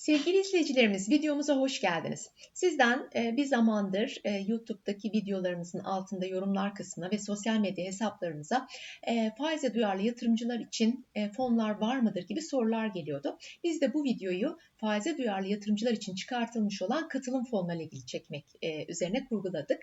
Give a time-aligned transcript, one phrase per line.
[0.00, 2.30] Sevgili izleyicilerimiz videomuza hoş geldiniz.
[2.54, 8.66] Sizden e, bir zamandır e, YouTube'daki videolarımızın altında yorumlar kısmına ve sosyal medya hesaplarımıza
[9.08, 11.06] e, faize duyarlı yatırımcılar için
[11.36, 13.38] fonlar var mıdır gibi sorular geliyordu.
[13.64, 18.44] Biz de bu videoyu faize duyarlı yatırımcılar için çıkartılmış olan katılım fonlarıyla ilgili çekmek
[18.88, 19.78] üzerine kurguladık.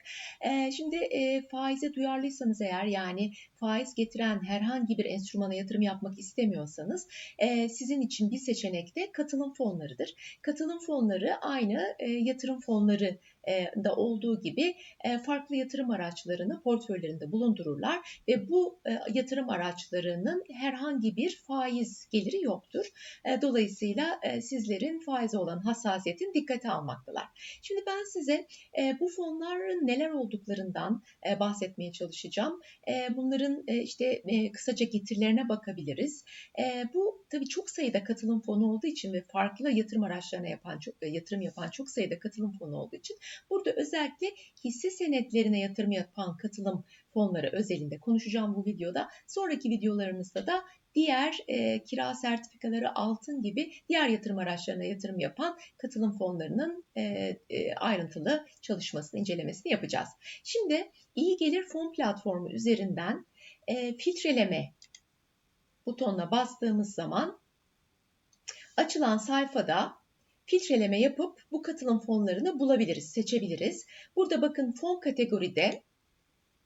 [0.77, 0.97] Şimdi
[1.52, 7.07] faize duyarlıysanız eğer yani faiz getiren herhangi bir enstrümana yatırım yapmak istemiyorsanız
[7.70, 10.07] sizin için bir seçenek de katılım fonlarıdır.
[10.42, 13.18] Katılım fonları aynı e, yatırım fonları
[13.83, 14.75] da olduğu gibi
[15.06, 22.42] e, farklı yatırım araçlarını portföylerinde bulundururlar ve bu e, yatırım araçlarının herhangi bir faiz geliri
[22.42, 22.86] yoktur.
[23.42, 27.25] Dolayısıyla sizlerin faize olan hassasiyetin dikkate almaktalar.
[27.61, 28.47] Şimdi ben size
[29.00, 31.04] bu fonların neler olduklarından
[31.39, 32.59] bahsetmeye çalışacağım.
[33.16, 36.25] Bunların işte kısaca getirilerine bakabiliriz.
[36.94, 41.42] Bu tabii çok sayıda katılım fonu olduğu için ve farklı yatırım araçlarına yapan çok yatırım
[41.42, 43.18] yapan çok sayıda katılım fonu olduğu için
[43.50, 44.28] Burada özellikle
[44.64, 49.10] hisse senetlerine yatırım yapan katılım fonları özelinde konuşacağım bu videoda.
[49.28, 50.64] Sonraki videolarımızda da
[50.96, 57.02] diğer e, kira sertifikaları, altın gibi diğer yatırım araçlarına yatırım yapan katılım fonlarının e,
[57.50, 60.10] e, ayrıntılı çalışmasını, incelemesini yapacağız.
[60.44, 63.26] Şimdi iyi gelir fon platformu üzerinden
[63.68, 64.74] e, filtreleme
[65.86, 67.40] butonuna bastığımız zaman
[68.78, 69.94] açılan sayfada
[70.48, 73.86] filtreleme yapıp bu katılım fonlarını bulabiliriz, seçebiliriz.
[74.16, 75.84] Burada bakın fon kategoride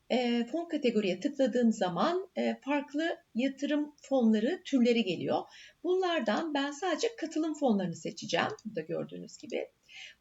[0.10, 5.42] e, fon kategoriye tıkladığım zaman e, farklı yatırım fonları türleri geliyor.
[5.84, 8.48] Bunlardan ben sadece katılım fonlarını seçeceğim.
[8.66, 9.68] Burada gördüğünüz gibi.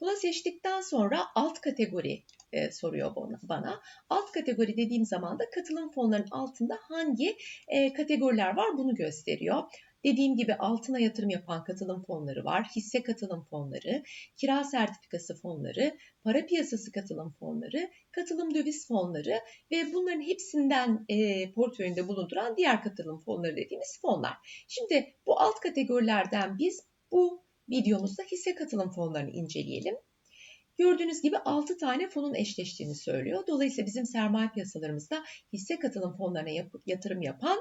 [0.00, 3.80] Buna seçtikten sonra alt kategori e, soruyor bana.
[4.08, 7.36] Alt kategori dediğim zaman da katılım fonlarının altında hangi
[7.68, 9.62] e, kategoriler var bunu gösteriyor.
[10.04, 14.02] Dediğim gibi altına yatırım yapan katılım fonları var, hisse katılım fonları,
[14.36, 19.40] kira sertifikası fonları, para piyasası katılım fonları, katılım döviz fonları
[19.70, 24.64] ve bunların hepsinden e, portföyünde bulunduran diğer katılım fonları dediğimiz fonlar.
[24.68, 26.80] Şimdi bu alt kategorilerden biz
[27.12, 29.94] bu videomuzda hisse katılım fonlarını inceleyelim.
[30.78, 33.46] Gördüğünüz gibi 6 tane fonun eşleştiğini söylüyor.
[33.46, 36.50] Dolayısıyla bizim sermaye piyasalarımızda hisse katılım fonlarına
[36.86, 37.58] yatırım yapan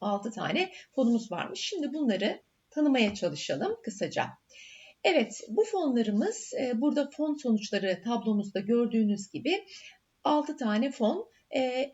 [0.00, 1.60] 6 tane fonumuz varmış.
[1.60, 4.26] Şimdi bunları tanımaya çalışalım kısaca.
[5.04, 9.64] Evet bu fonlarımız e, burada fon sonuçları tablomuzda gördüğünüz gibi
[10.24, 11.28] 6 tane fon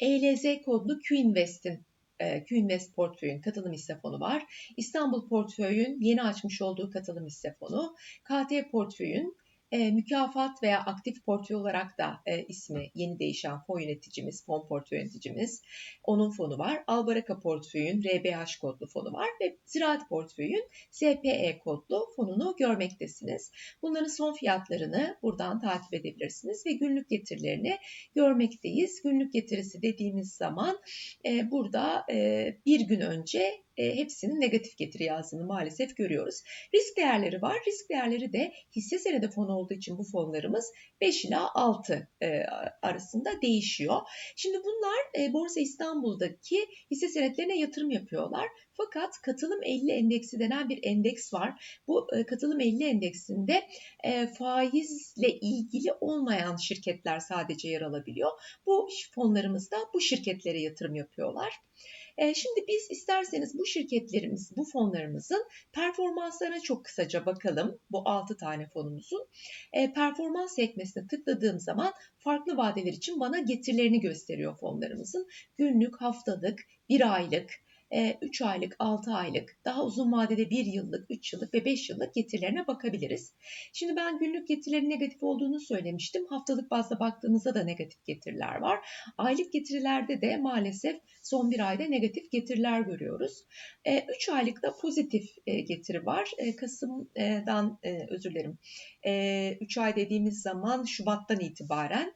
[0.00, 1.86] ELZ e kodlu Q-Invest'in
[2.20, 4.72] e, Q-Invest portföyün katılım hisse fonu var.
[4.76, 7.94] İstanbul portföyün yeni açmış olduğu katılım hisse fonu.
[8.24, 9.36] KT portföyün
[9.72, 14.98] e, mükafat veya aktif portföy olarak da e, ismi yeni değişen fon yöneticimiz, fon portföy
[14.98, 15.62] yöneticimiz,
[16.04, 16.84] onun fonu var.
[16.86, 23.50] Albaraka portföyün RBH kodlu fonu var ve Ziraat portföyün SPE kodlu fonunu görmektesiniz.
[23.82, 27.78] Bunların son fiyatlarını buradan takip edebilirsiniz ve günlük getirilerini
[28.14, 29.02] görmekteyiz.
[29.02, 30.78] Günlük getirisi dediğimiz zaman
[31.26, 36.42] e, burada e, bir gün önce e, hepsinin negatif getiri yazdığını maalesef görüyoruz.
[36.74, 37.56] Risk değerleri var.
[37.66, 42.42] Risk değerleri de hisse senedi fonu olduğu için bu fonlarımız 5 ila 6 e,
[42.82, 44.00] arasında değişiyor.
[44.36, 48.48] Şimdi bunlar e, Borsa İstanbul'daki hisse senetlerine yatırım yapıyorlar.
[48.76, 51.78] Fakat katılım 50 endeksi denen bir endeks var.
[51.86, 53.62] Bu e, katılım 50 endeksinde
[54.04, 58.30] e, faizle ilgili olmayan şirketler sadece yer alabiliyor.
[58.66, 61.52] Bu fonlarımızda bu şirketlere yatırım yapıyorlar.
[62.18, 67.78] E, şimdi biz isterseniz bu şirketlerimiz, bu fonlarımızın performanslarına çok kısaca bakalım.
[67.90, 69.28] Bu 6 tane fonumuzun.
[69.72, 75.28] E, performans sekmesine tıkladığım zaman farklı vadeler için bana getirilerini gösteriyor fonlarımızın.
[75.58, 77.50] Günlük, haftalık, bir aylık,
[78.22, 82.14] 3 e, aylık, 6 aylık, daha uzun vadede 1 yıllık, 3 yıllık ve 5 yıllık
[82.14, 83.34] getirilerine bakabiliriz.
[83.72, 86.26] Şimdi ben günlük getirilerin negatif olduğunu söylemiştim.
[86.28, 88.78] Haftalık bazda baktığımızda da negatif getiriler var.
[89.18, 93.44] Aylık getirilerde de maalesef son bir ayda negatif getiriler görüyoruz.
[93.86, 96.30] 3 e, aylıkta pozitif e, getiri var.
[96.60, 97.78] Kasım'dan
[98.10, 98.58] özür dilerim.
[99.60, 102.14] 3 ay dediğimiz zaman Şubat'tan itibaren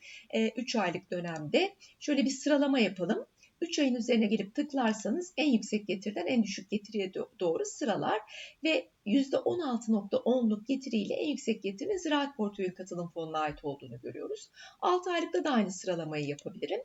[0.57, 3.27] 3 aylık dönemde şöyle bir sıralama yapalım.
[3.61, 8.21] 3 ayın üzerine gelip tıklarsanız en yüksek getiriden en düşük getiriye doğru sıralar
[8.65, 14.51] ve %16.10'luk getiriyle en yüksek getirinin ziraat portföyü katılım fonuna ait olduğunu görüyoruz.
[14.81, 16.81] 6 aylıkta da aynı sıralamayı yapabilirim.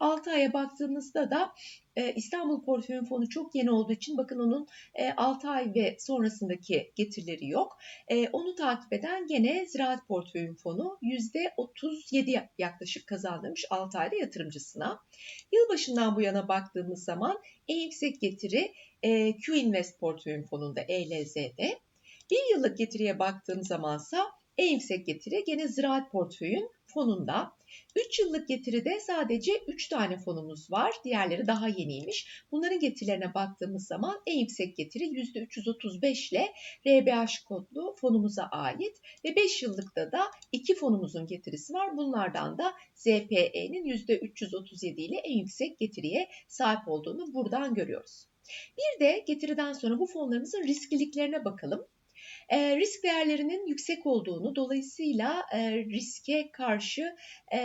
[0.00, 1.52] 6 aya baktığımızda da
[1.96, 6.92] e, İstanbul portföyün fonu çok yeni olduğu için bakın onun e, 6 ay ve sonrasındaki
[6.96, 7.78] getirileri yok.
[8.08, 15.00] E, onu takip eden gene ziraat portföyün fonu %37 yaklaşık kazandırmış 6 ayda yatırımcısına.
[15.52, 17.38] Yılbaşından bu yana baktığımız zaman
[17.68, 18.72] en yüksek getiri
[19.06, 21.78] e, Q Invest portföyün fonunda ELZ'de.
[22.30, 24.26] Bir yıllık getiriye baktığım zamansa
[24.58, 27.56] en yüksek getiri gene ziraat portföyün fonunda.
[27.96, 30.94] 3 yıllık getiride sadece 3 tane fonumuz var.
[31.04, 32.44] Diğerleri daha yeniymiş.
[32.52, 36.52] Bunların getirilerine baktığımız zaman en yüksek getiri %335 ile
[36.86, 40.20] RBH kodlu fonumuza ait ve 5 yıllıkta da
[40.52, 41.96] 2 fonumuzun getirisi var.
[41.96, 48.26] Bunlardan da ZPE'nin %337 ile en yüksek getiriye sahip olduğunu buradan görüyoruz.
[48.78, 51.86] Bir de getiriden sonra bu fonlarımızın riskliliklerine bakalım.
[52.48, 57.16] E, risk değerlerinin yüksek olduğunu, dolayısıyla e, riske karşı
[57.52, 57.60] e,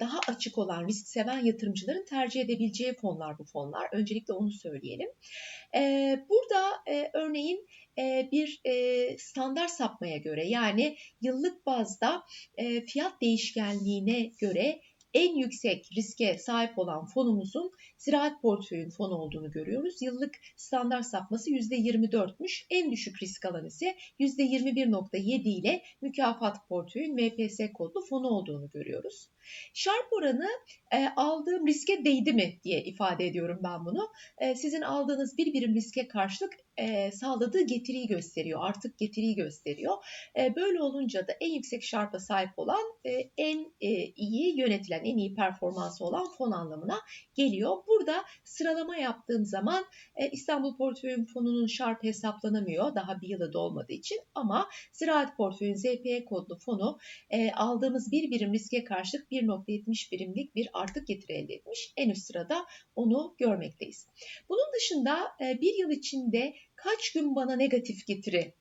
[0.00, 3.88] daha açık olan, risk seven yatırımcıların tercih edebileceği fonlar bu fonlar.
[3.92, 5.08] Öncelikle onu söyleyelim.
[5.74, 5.80] E,
[6.28, 7.66] burada e, örneğin
[7.98, 12.22] e, bir e, standart sapmaya göre yani yıllık bazda
[12.56, 14.80] e, fiyat değişkenliğine göre
[15.14, 20.02] en yüksek riske sahip olan fonumuzun ziraat portföyün fonu olduğunu görüyoruz.
[20.02, 22.66] Yıllık standart sapması %24'müş.
[22.70, 29.28] En düşük risk alan ise %21.7 ile mükafat portföyün MPS kodlu fonu olduğunu görüyoruz.
[29.74, 30.48] Şarp oranı
[30.92, 34.08] e, aldığım riske değdi mi diye ifade ediyorum ben bunu.
[34.38, 38.60] E, sizin aldığınız bir birim riske karşılık e, sağladığı getiriyi gösteriyor.
[38.62, 39.96] Artık getiriyi gösteriyor.
[40.38, 45.16] E, böyle olunca da en yüksek şarpa sahip olan e, en e, iyi yönetilen, en
[45.16, 47.00] iyi performansı olan fon anlamına
[47.34, 47.76] geliyor.
[47.86, 49.84] Burada sıralama yaptığım zaman
[50.16, 52.94] e, İstanbul Portföyün Fonu'nun şarp hesaplanamıyor.
[52.94, 56.98] Daha bir yılı dolmadığı için ama Ziraat Portföyün ZPE kodlu fonu
[57.30, 61.92] e, aldığımız bir birim riske karşılık 1.70 birimlik bir artık getiri elde etmiş.
[61.96, 62.66] En üst sırada
[62.96, 64.06] onu görmekteyiz.
[64.48, 68.54] Bunun dışında e, bir yıl içinde kaç gün bana negatif getiri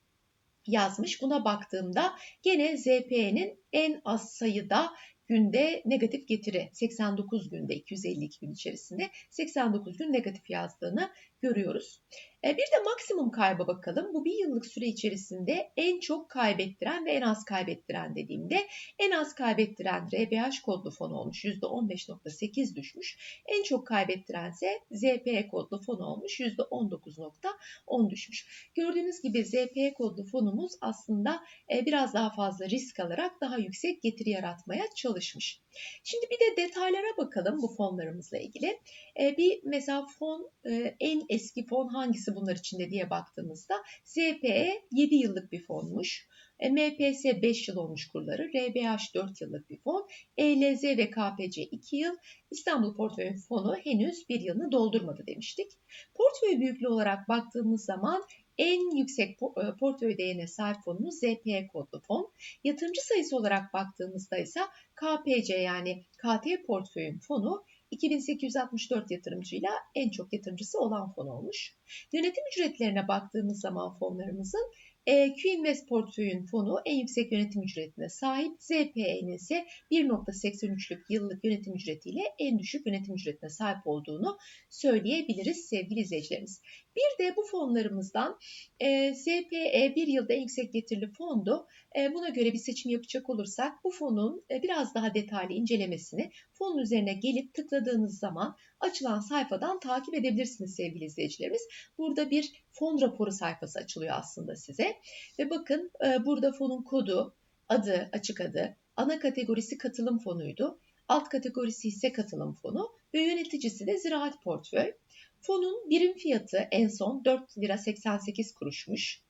[0.67, 1.21] yazmış.
[1.21, 4.91] Buna baktığımda gene ZP'nin en az sayıda
[5.31, 11.11] günde negatif getiri 89 günde 252 gün içerisinde 89 gün negatif yazdığını
[11.41, 12.01] görüyoruz.
[12.43, 14.13] E, bir de maksimum kayba bakalım.
[14.13, 18.67] Bu bir yıllık süre içerisinde en çok kaybettiren ve en az kaybettiren dediğimde
[18.99, 23.41] en az kaybettiren RBH kodlu fon olmuş %15.8 düşmüş.
[23.45, 28.69] En çok kaybettirense ZPE kodlu fon olmuş %19.10 düşmüş.
[28.75, 31.43] Gördüğünüz gibi ZPE kodlu fonumuz aslında
[31.73, 34.83] e, biraz daha fazla risk alarak daha yüksek getiri yaratmaya
[35.21, 35.61] çalışmış.
[36.03, 38.79] Şimdi bir de detaylara bakalım bu fonlarımızla ilgili.
[39.19, 40.51] E, bir mesela fon
[40.99, 43.75] en eski fon hangisi bunlar içinde diye baktığımızda
[44.05, 46.27] ZPE 7 yıllık bir fonmuş.
[46.59, 50.07] E, MPS 5 yıl olmuş kurları, RBH 4 yıllık bir fon,
[50.37, 52.15] ELZ ve KPC 2 yıl,
[52.51, 55.71] İstanbul Portföy Fonu henüz bir yılını doldurmadı demiştik.
[56.15, 58.23] Portföy büyüklüğü olarak baktığımız zaman
[58.61, 62.31] en yüksek e, portföy değerine sahip fonumuz ZPE kodlu fon.
[62.63, 64.59] Yatırımcı sayısı olarak baktığımızda ise
[64.95, 71.75] KPC yani KT portföyün fonu 2864 yatırımcıyla en çok yatırımcısı olan fon olmuş.
[72.13, 74.71] Yönetim ücretlerine baktığımız zaman fonlarımızın
[75.05, 78.51] e, Q-Invest portföyün fonu en yüksek yönetim ücretine sahip.
[78.59, 84.37] ZPE'nin ise 1.83'lük yıllık yönetim ücretiyle en düşük yönetim ücretine sahip olduğunu
[84.69, 86.61] söyleyebiliriz sevgili izleyicilerimiz.
[86.95, 88.37] Bir de bu fonlarımızdan
[88.79, 91.67] e, ZPE bir yılda en yüksek getirili fondu.
[91.99, 96.31] E, buna göre bir seçim yapacak olursak bu fonun e, biraz daha detaylı incelemesini
[96.61, 101.61] fonun üzerine gelip tıkladığınız zaman açılan sayfadan takip edebilirsiniz sevgili izleyicilerimiz.
[101.97, 104.95] Burada bir fon raporu sayfası açılıyor aslında size.
[105.39, 107.35] Ve bakın e, burada fonun kodu,
[107.69, 110.79] adı, açık adı, ana kategorisi katılım fonuydu.
[111.07, 114.93] Alt kategorisi ise katılım fonu ve yöneticisi de ziraat portföy.
[115.39, 119.21] Fonun birim fiyatı en son 4 lira 88 kuruşmuş.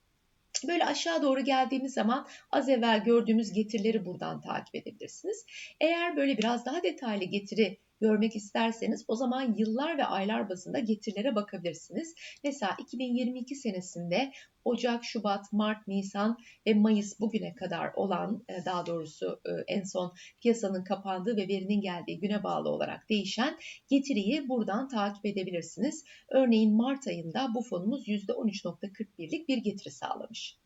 [0.68, 5.46] Böyle aşağı doğru geldiğimiz zaman az evvel gördüğümüz getirileri buradan takip edebilirsiniz.
[5.80, 11.34] Eğer böyle biraz daha detaylı getiri görmek isterseniz o zaman yıllar ve aylar bazında getirilere
[11.34, 12.14] bakabilirsiniz.
[12.44, 14.32] Mesela 2022 senesinde
[14.64, 20.12] Ocak, Şubat, Mart, Nisan ve Mayıs bugüne kadar olan e, daha doğrusu e, en son
[20.40, 26.04] piyasanın kapandığı ve verinin geldiği güne bağlı olarak değişen getiriyi buradan takip edebilirsiniz.
[26.28, 30.56] Örneğin Mart ayında bu fonumuz %13.41'lik bir getiri sağlamış.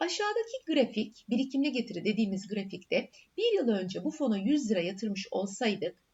[0.00, 6.05] Aşağıdaki grafik birikimli getiri dediğimiz grafikte bir yıl önce bu fona 100 lira yatırmış olsaydık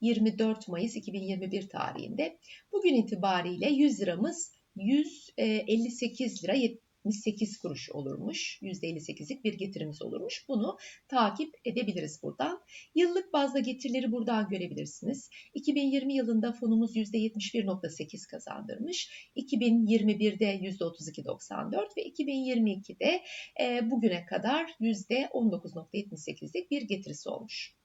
[0.00, 2.38] 24 Mayıs 2021 tarihinde.
[2.72, 8.58] Bugün itibariyle 100 liramız 158 lira 78 kuruş olurmuş.
[8.62, 10.44] %58'lik bir getirimiz olurmuş.
[10.48, 10.76] Bunu
[11.08, 12.60] takip edebiliriz buradan.
[12.94, 15.30] Yıllık bazda getirileri buradan görebilirsiniz.
[15.54, 19.30] 2020 yılında fonumuz %71.8 kazandırmış.
[19.36, 23.22] 2021'de %32.94 ve 2022'de
[23.60, 27.77] e, bugüne kadar %19.78'lik bir getirisi olmuş.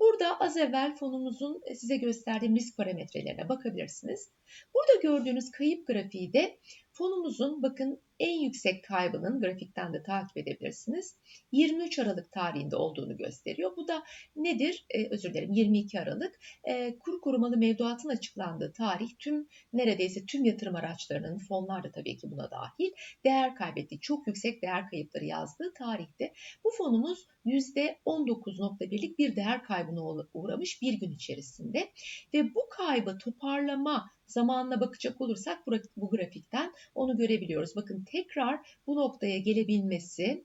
[0.00, 4.30] Burada az evvel fonumuzun e, size gösterdiğim risk parametrelerine bakabilirsiniz.
[4.74, 6.58] Burada gördüğünüz kayıp grafiği de
[6.92, 11.16] fonumuzun bakın en yüksek kaybının grafikten de takip edebilirsiniz.
[11.52, 13.76] 23 Aralık tarihinde olduğunu gösteriyor.
[13.76, 14.02] Bu da
[14.36, 14.86] nedir?
[14.90, 16.38] Ee, özür dilerim 22 Aralık.
[16.68, 22.30] Ee, kur korumalı mevduatın açıklandığı tarih tüm neredeyse tüm yatırım araçlarının fonlar da tabii ki
[22.30, 22.90] buna dahil
[23.24, 24.00] değer kaybetti.
[24.00, 26.32] Çok yüksek değer kayıpları yazdığı tarihte.
[26.64, 30.00] Bu fonumuz %19.1'lik bir değer kaybına
[30.34, 31.90] uğramış bir gün içerisinde
[32.34, 35.58] ve bu kaybı toparlama zamanına bakacak olursak
[35.96, 37.76] bu grafikten onu görebiliyoruz.
[37.76, 40.44] Bakın tekrar bu noktaya gelebilmesi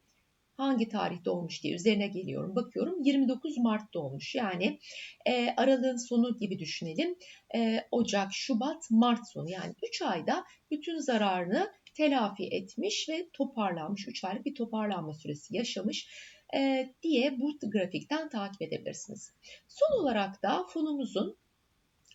[0.58, 2.56] hangi tarihte olmuş diye üzerine geliyorum.
[2.56, 4.36] Bakıyorum 29 Mart'ta olmuş.
[4.36, 4.80] Yani
[5.26, 7.16] e, aralığın sonu gibi düşünelim.
[7.56, 14.08] E, Ocak, Şubat, Mart sonu yani 3 ayda bütün zararını telafi etmiş ve toparlanmış.
[14.08, 16.10] 3 aylık bir toparlanma süresi yaşamış
[16.56, 19.34] e, diye bu grafikten takip edebilirsiniz.
[19.68, 21.38] Son olarak da fonumuzun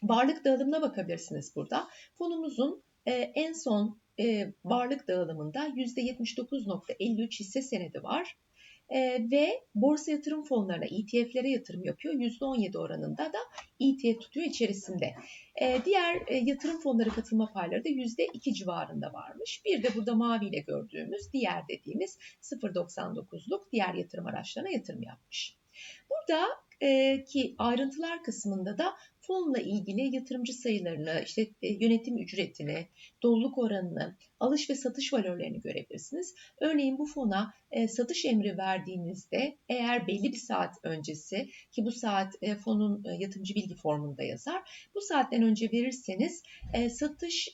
[0.03, 1.89] varlık dağılımına bakabilirsiniz burada.
[2.19, 8.37] Fonumuzun e, en son e, varlık dağılımında %79.53 hisse senedi var.
[8.91, 12.15] E, ve borsa yatırım fonlarına, ETF'lere yatırım yapıyor.
[12.15, 13.39] %17 oranında da
[13.81, 15.15] ETF tutuyor içerisinde.
[15.63, 19.63] E, diğer e, yatırım fonları katılma payları da %2 civarında varmış.
[19.65, 25.57] Bir de burada maviyle gördüğümüz diğer dediğimiz 0.99'luk diğer yatırım araçlarına yatırım yapmış.
[26.11, 26.49] Burada
[26.81, 28.95] e, ki ayrıntılar kısmında da
[29.31, 32.87] fonla ilgili yatırımcı sayılarını, işte e, yönetim ücretini,
[33.23, 36.35] doluluk oranını, alış ve satış valörlerini görebilirsiniz.
[36.61, 42.35] Örneğin bu fona e, satış emri verdiğinizde eğer belli bir saat öncesi ki bu saat
[42.43, 44.89] e, fonun yatırımcı bilgi formunda yazar.
[44.95, 46.43] Bu saatten önce verirseniz
[46.91, 47.49] satış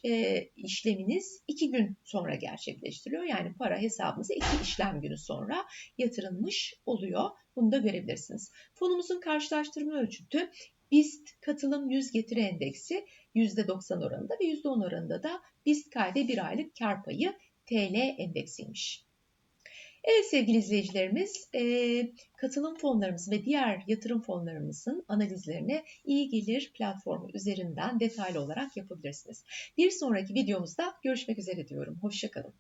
[0.56, 3.24] işleminiz iki gün sonra gerçekleştiriliyor.
[3.24, 5.64] Yani para hesabınıza iki işlem günü sonra
[5.98, 7.30] yatırılmış oluyor.
[7.56, 8.52] Bunu da görebilirsiniz.
[8.74, 10.50] Fonumuzun karşılaştırma ölçütü
[10.90, 16.76] BIST katılım 100 getiri endeksi %90 oranında ve %10 oranında da BIST KD bir aylık
[16.78, 17.34] kar payı
[17.66, 19.06] TL endeksiymiş.
[20.04, 21.62] Evet sevgili izleyicilerimiz, e,
[22.36, 29.44] katılım fonlarımız ve diğer yatırım fonlarımızın analizlerini iyi gelir platformu üzerinden detaylı olarak yapabilirsiniz.
[29.78, 31.98] Bir sonraki videomuzda görüşmek üzere diyorum.
[32.02, 32.54] Hoşçakalın.